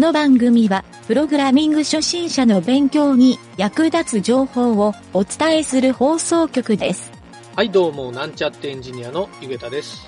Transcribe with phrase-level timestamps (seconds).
[0.00, 7.12] この番組は、プログラミング初心者の勉強に役立つ情報をお伝えする放送局です。
[7.54, 10.06] はい、どうも、なんちゃってエンジニアのゆげたです。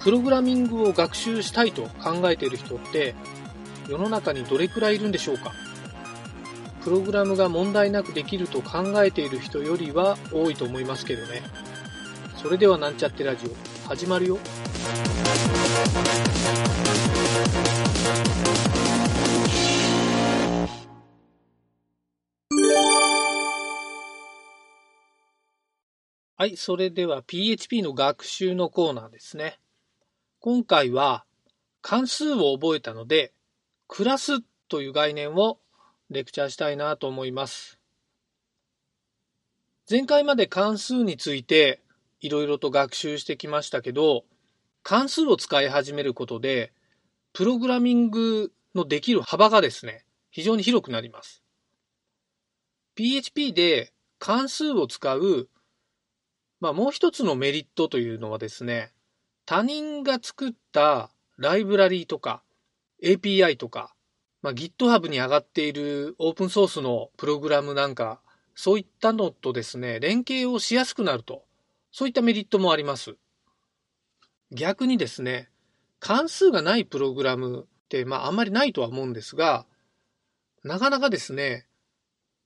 [0.00, 3.14] プログラミングを学習したいと考えている人って、
[3.90, 5.52] 世の中にどれくらいいるんでしょうか？
[6.82, 11.42] プログラムが問題なくできると考えている人よりは多いと思いますけどね。
[12.38, 13.50] それではなんちゃってラジオ、
[13.86, 14.38] 始まるよ。
[26.42, 29.60] はい、それでは PHP の学習のコーナーですね。
[30.40, 31.24] 今回は
[31.82, 33.32] 関数を覚えたので、
[33.86, 35.60] クラスという概念を
[36.10, 37.78] レクチャーしたいなと思います。
[39.88, 41.80] 前回まで関数について
[42.20, 44.24] いろいろと学習してきましたけど、
[44.82, 46.72] 関数を使い始めることで、
[47.32, 51.44] プログラミングのできる幅がですね、非常に広くなります。
[52.96, 55.48] PHP で関数を使う
[56.62, 58.92] まあ、もう一つのメリットというのはですね、
[59.46, 62.44] 他人が作ったライブラリーとか
[63.02, 63.96] API とか、
[64.42, 68.20] まあ、GitHub に上がっているオープンソースのプログラムなんか、
[68.54, 71.42] そういったのとですね、連携をしやすくなると、
[71.90, 73.16] そういったメリットもあります。
[74.52, 75.50] 逆にですね、
[75.98, 79.66] 関数がないプログラムって、まあ、あんまりないとは思うんですが、
[80.62, 81.66] なかなかですね、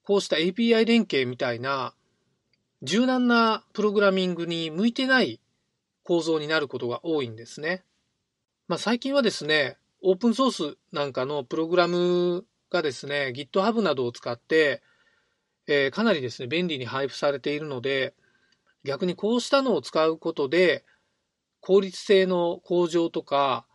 [0.05, 1.93] こうした API 連携みたいな
[2.83, 5.41] 柔軟なプログラミングに向いてない
[6.03, 7.85] 構造になることが多いんですね。
[8.69, 14.83] まあ、最近はですね、オープンソースなんかのプログラムがですね、GitHub などを使って、
[15.67, 18.15] えー、かなりですね、便利に配布されているので、
[18.85, 20.85] 逆にこうしたのを使うことで、
[21.61, 23.67] 効率性の向上とか、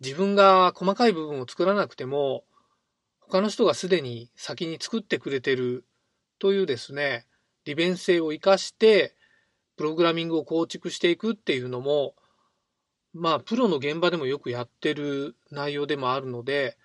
[0.00, 2.44] 自分が細かい部分を作らなくても、
[3.20, 5.84] 他の人がすでに先に作ってくれてる
[6.38, 7.26] というですね、
[7.66, 9.14] 利便性を生かして、
[9.76, 12.14] プログラミングを構築していくっていうのも、
[13.12, 16.78] まあ、プロの現場でもよくやってる内容でもあるので、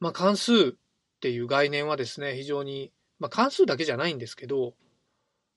[0.00, 0.72] まあ、関数っ
[1.20, 4.74] ていう概念はですね、非常に、まあ、関数だけじゃないんですけど、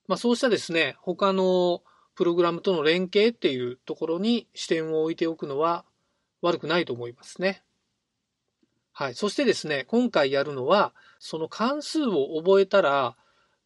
[0.07, 1.81] まあ、そうしたですね、他の
[2.15, 5.85] プログラムとの連携っていうところに視点を置いておくのは
[6.41, 7.63] 悪くないと思いますね。
[8.91, 9.15] はい。
[9.15, 13.15] そしてですね、今回やるのは、その関数を覚えたら、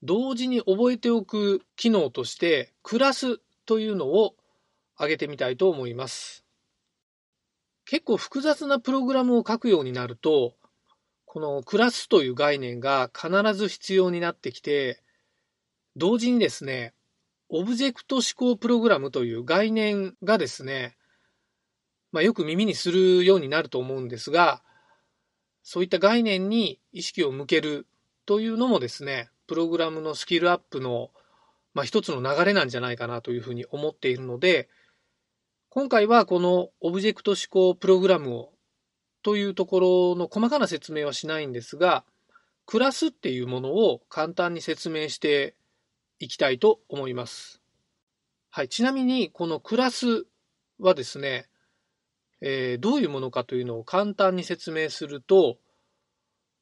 [0.04, 4.36] 同時に覚えておく機能としてクラスというのを
[4.96, 6.46] 挙げてみたいと思います。
[7.86, 10.56] 結構複雑なプログラムを書くようになると、
[11.26, 15.02] このクラスという概念が必ず必要になってきて、
[15.96, 16.94] 同時にですね、
[17.50, 20.98] オブジェクト思考プログラムという概念がですね、
[22.12, 24.62] まあ、よく耳にするようになると思うんですが、
[25.64, 27.88] そういった概念に意識を向ける
[28.26, 31.10] というのもですね、プログラムのスキルアップの、
[31.74, 34.70] まあ、一つの流れなんじゃないかなというふうに思っているので、
[35.70, 38.54] 今回はこのオブジェクト思考プログラムを
[39.24, 42.06] というところの細かな説明はしないんですが、
[42.66, 45.56] クラスっていうものを簡単に説明して
[46.20, 47.62] いきたいと思います。
[48.50, 48.70] はい。
[48.70, 50.26] ちなみに、このクラス
[50.80, 51.48] はですね、
[52.42, 55.58] えー、どういうものかというのを簡単に説明すると、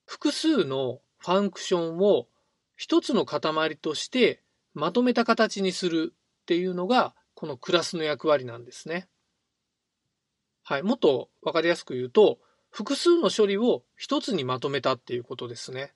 [0.06, 2.28] 複数のファンクションを
[2.76, 4.42] 一つの塊として
[4.74, 9.08] まとめた形にするっていうのがこのクラスの役割なんですね。
[10.64, 10.84] はい。
[10.84, 12.40] もっとわかりやすく言うと、
[12.72, 15.94] 複数の処理を一つにまとめたっていうことですね。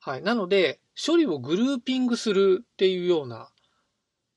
[0.00, 0.22] はい。
[0.22, 3.48] なので、処理をグルーピングするっていうような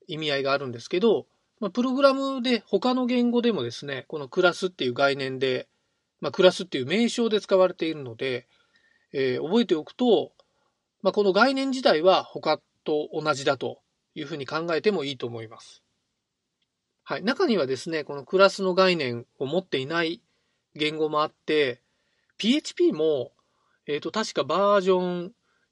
[0.08, 1.26] 意味合いがあるんですけど、
[1.60, 5.68] まあ、プログラムで他の言語でもですね、このクラスっていう概念で、
[6.22, 8.48] まあ、クラスっていう名称で使われているので、
[9.14, 10.32] えー、覚えておくと、
[11.02, 13.82] まあ、この概念自体は他と同じだと
[14.16, 15.84] いうふうに考えてもいいと思います。
[17.04, 17.24] はい。
[17.24, 20.22] 中にはですね、このクラスの概念を持っていない
[20.76, 21.82] 言語もあって、
[22.38, 23.32] PHP も、
[23.88, 25.32] えっ、ー、と、確かバージョン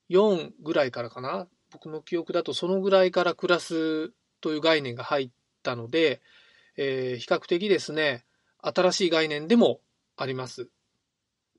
[0.10, 1.48] 4ぐらいからかな？
[1.72, 5.30] 僕の記憶だとそのぐらいからクラスという概念が入っ
[5.64, 6.22] たので、
[6.78, 8.26] えー、比較的ですね、
[8.62, 9.80] 新しい概念でも
[10.16, 10.70] あります。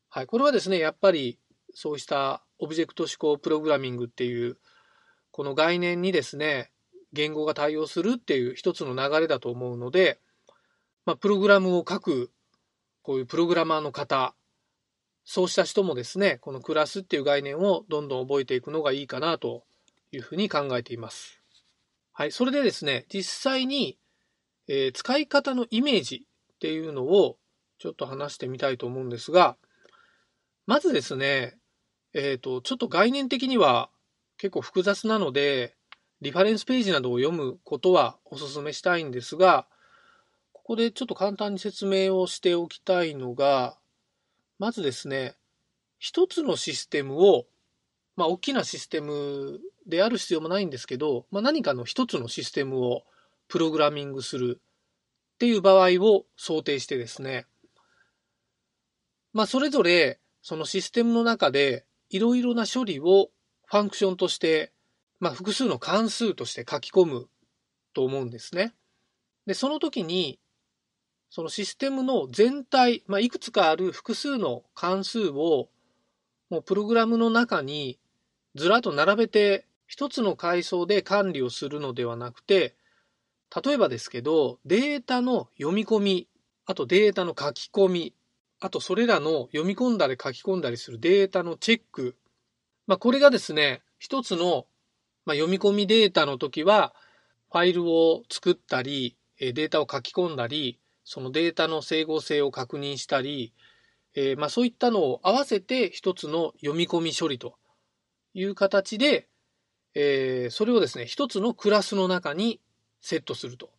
[0.08, 0.26] はい。
[0.26, 1.38] これはですね、やっぱり
[1.80, 4.56] そうしたオブジェクト思考プログラミングっていう、
[5.30, 6.72] この概念にですね、
[7.12, 10.18] 言語が対応するっていう一つの流れだと思うので、
[11.06, 12.32] まあ、プログラムを書く、
[13.02, 14.34] こういうプログラマーの方、
[15.24, 19.62] そうした人もですね、このクラスっていう概念をどんどん覚えていくのがいいかなと
[20.10, 21.40] いうふうに考えています。
[22.12, 22.32] はい。
[22.32, 24.00] それでですね、実際に、
[24.66, 27.36] えー、使い方のイメージっていうのを
[27.78, 29.56] ちょっと話してみたいと思うんですが、
[30.66, 31.57] まずですね、
[32.18, 33.90] えっ、と、ちょっと概念的には
[34.38, 35.76] 結構複雑なので、
[36.20, 39.66] リファレンスページなどを読むことはお勧めしたいんですが、
[40.52, 43.76] ここでちょっと簡単に説明をしておきたいのが、
[44.58, 45.36] まずですね、
[45.98, 47.46] 一つのシステムを、
[48.16, 53.04] まあ大きなシステムである必要もないんですけど、まあ何かの一つのシステムを
[53.46, 54.60] プログラミングする
[55.34, 57.46] っていう場合を想定してですね、
[59.32, 63.30] まあそれぞれそのシステムの中でいろいろな処理を
[63.66, 64.72] ファンクションとして、
[65.20, 67.28] まあ、複数の関数として書き込む
[67.94, 68.74] と思うんですね。
[69.46, 70.38] で、その時に、
[71.30, 75.68] そのシステムの全体、まあ、いくつかある複数の関数を、
[76.50, 77.98] もうプログラムの中に
[78.54, 82.76] ずらっと並べて一つの階層で管理をするのではなくて、
[83.64, 86.28] 例えばですけど、データの読み込み、
[86.66, 88.14] あとデータの書き込み、
[88.60, 92.16] あとそれらの読み込んだり書き込んだりするデータのチェック。
[92.86, 94.66] まあ、これがですね、一つの、
[95.24, 96.94] まあ、読み込みデータの時は、
[97.52, 103.54] ファイルを作ったり、データを書き込んだり、そのデータの整合性を確認したり、
[104.14, 107.54] えー、まあ、そういったのを合わせて一つの読み込み処理と
[108.34, 109.28] いう形で、
[109.94, 112.60] えー、それをですね、一つのクラスの中に
[113.00, 113.70] セットすると。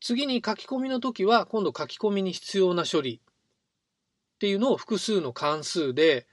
[0.00, 3.20] 次に書き込みの時は、今度書き込みに必要な処理
[4.36, 6.26] っていうのを複数の関数で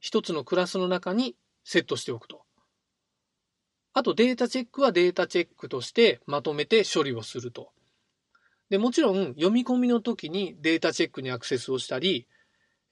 [0.00, 2.42] 一つのクラスの中にセットしておくと。
[3.92, 7.70] あとデータチェックはデータチェックとしてまとめて処理をすると。
[8.68, 12.26] で、もちろん読み込みの時にデータチェックにアクセスをしたり、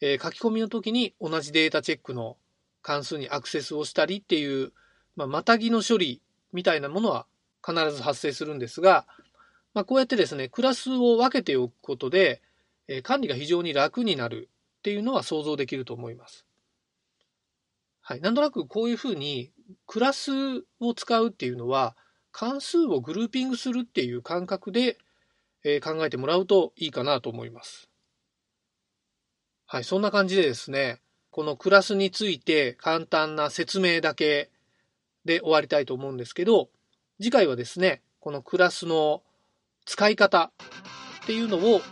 [0.00, 2.36] えー、書き込みの時に同じデータチェックの
[2.82, 4.72] 関数にアクセスをしたりっていう、
[5.16, 6.20] まあ、またぎの処理
[6.52, 7.26] みたいなものは
[7.66, 9.06] 必ず発生するんですが、
[9.74, 12.42] まあ、こうやってですね、クラスを分けておくことで、
[12.88, 14.48] え管理が非常に楽になる
[14.78, 16.46] っていうのは想像できると思います。
[18.00, 18.20] はい。
[18.20, 19.52] なんとなくこういうふうに
[19.86, 20.30] クラス
[20.80, 21.94] を使うっていうのは
[22.32, 24.96] 関数をグルーピングするっていう感覚で、
[25.64, 27.88] え考えてもらうといいかなと思います。
[29.66, 29.84] はい。
[29.84, 31.00] そんな感じでですね、
[31.30, 34.50] このクラスについて簡単な説明だけ
[35.24, 36.70] で終わりたいと思うんですけど、
[37.20, 39.22] 次回はですね、このクラスの
[39.84, 40.52] 使い方
[41.24, 41.82] っていうのを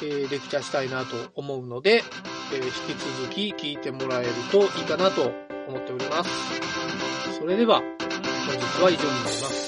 [0.00, 2.04] えー、レクチャーしたいなと思うので、
[2.52, 2.74] えー、引き
[3.20, 5.32] 続き聞いてもらえるといいかなと
[5.66, 6.30] 思っております。
[7.40, 7.88] それでは、本
[8.56, 9.58] 日は以上になります。